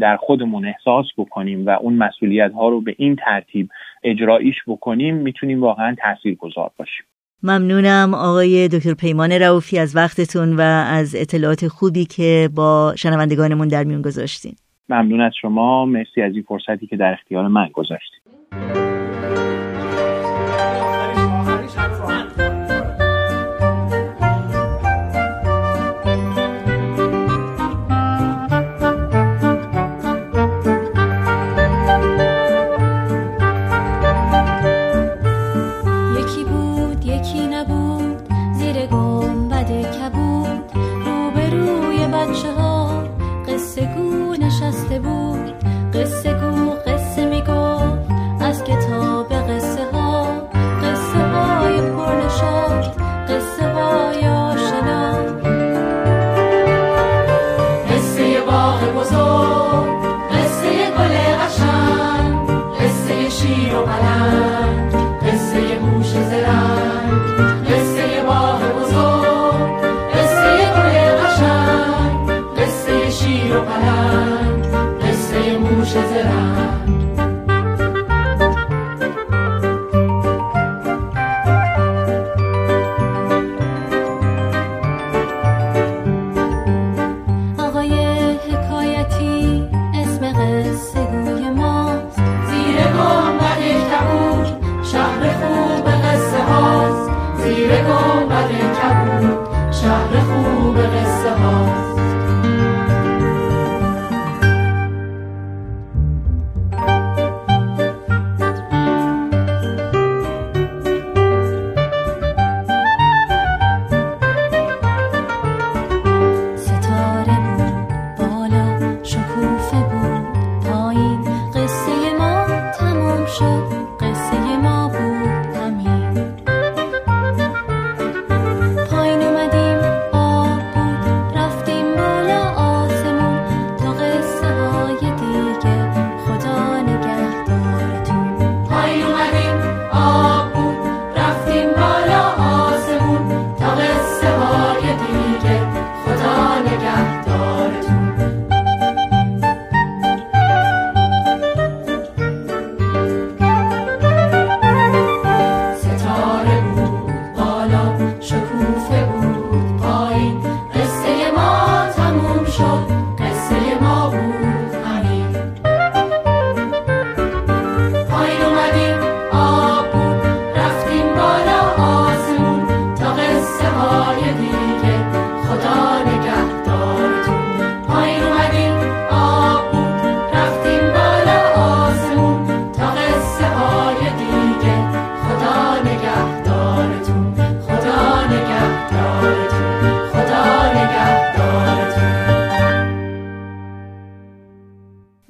در 0.00 0.16
خودمون 0.20 0.66
احساس 0.66 1.06
بکنیم 1.18 1.66
و 1.66 1.70
اون 1.70 1.94
مسئولیت 1.94 2.52
ها 2.52 2.68
رو 2.68 2.80
به 2.80 2.94
این 2.98 3.16
ترتیب 3.16 3.68
اجراییش 4.02 4.56
بکنیم 4.66 5.16
می‌تونیم 5.16 5.60
واقعا 5.60 5.94
تأثیر 5.98 6.34
گذار 6.34 6.70
باشیم. 6.78 7.06
ممنونم 7.42 8.14
آقای 8.14 8.68
دکتر 8.68 8.94
پیمان 8.94 9.32
رعوفی 9.32 9.78
از 9.78 9.96
وقتتون 9.96 10.56
و 10.56 10.60
از 10.90 11.14
اطلاعات 11.14 11.68
خوبی 11.68 12.04
که 12.04 12.48
با 12.56 12.94
شنوندگانمون 12.96 13.68
در 13.68 13.84
میون 13.84 14.02
گذاشتین. 14.02 14.52
ممنون 14.88 15.20
از 15.20 15.32
شما. 15.40 15.86
مرسی 15.86 16.22
از 16.22 16.32
این 16.34 16.42
فرصتی 16.42 16.86
که 16.86 16.96
در 16.96 17.12
اختیار 17.12 17.48
من 17.48 17.68
گذاشتید. 17.72 18.93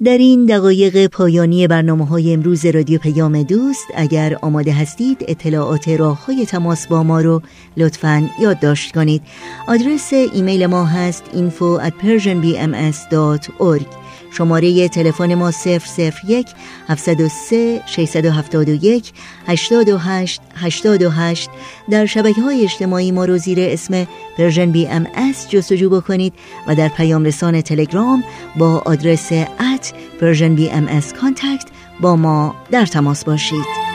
در 0.03 0.17
این 0.17 0.45
دقایق 0.45 1.07
پایانی 1.07 1.67
برنامه 1.67 2.05
های 2.07 2.33
امروز 2.33 2.65
رادیو 2.65 2.99
پیام 2.99 3.43
دوست 3.43 3.85
اگر 3.95 4.37
آماده 4.41 4.73
هستید 4.73 5.25
اطلاعات 5.27 5.87
راه 5.87 6.25
های 6.25 6.45
تماس 6.45 6.87
با 6.87 7.03
ما 7.03 7.21
رو 7.21 7.41
لطفا 7.77 8.29
یادداشت 8.39 8.95
کنید. 8.95 9.21
آدرس 9.67 10.13
ایمیل 10.13 10.65
ما 10.65 10.85
هست 10.85 11.23
info 11.33 11.79
شماره 14.37 14.87
تلفن 14.87 15.35
ما 15.35 15.51
001 15.51 16.47
703 16.87 17.81
671 17.85 19.13
828 19.47 20.41
828 20.55 21.49
در 21.89 22.05
شبکه 22.05 22.41
های 22.41 22.63
اجتماعی 22.63 23.11
ما 23.11 23.25
رو 23.25 23.37
زیر 23.37 23.57
اسم 23.61 24.07
Persian 24.37 24.71
BMS 24.71 25.49
جستجو 25.49 25.89
بکنید 25.89 26.33
و 26.67 26.75
در 26.75 26.87
پیام 26.87 27.23
رسان 27.23 27.61
تلگرام 27.61 28.23
با 28.55 28.81
آدرس 28.85 29.31
at 29.31 29.93
Persian 30.21 30.55
BMS 30.55 31.13
contact 31.13 31.65
با 31.99 32.15
ما 32.15 32.55
در 32.71 32.85
تماس 32.85 33.25
باشید. 33.25 33.85